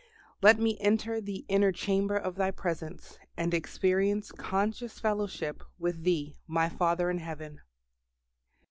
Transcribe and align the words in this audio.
Let 0.41 0.57
me 0.57 0.79
enter 0.79 1.21
the 1.21 1.45
inner 1.47 1.71
chamber 1.71 2.17
of 2.17 2.33
Thy 2.33 2.49
presence, 2.49 3.19
and 3.37 3.53
experience 3.53 4.31
conscious 4.31 4.99
fellowship 4.99 5.63
with 5.77 6.01
Thee 6.01 6.39
my 6.47 6.69
Father 6.69 7.11
in 7.11 7.19
Heaven. 7.19 7.61